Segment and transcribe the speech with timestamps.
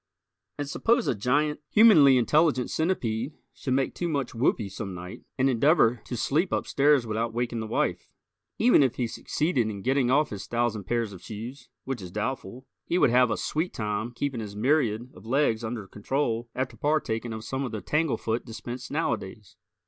[0.57, 5.47] And suppose a giant, humanly intelligent centipede should make too much whoopee some night, and
[5.47, 8.09] endeavor to slip upstairs without waking the wife.
[8.57, 12.65] Even if he succeeded in getting off his thousand pairs of shoes, which is doubtful,
[12.83, 17.31] he would have a sweet time keeping his myriad of legs under control after partaking
[17.31, 19.55] of some of the tangle foot dispensed nowadays!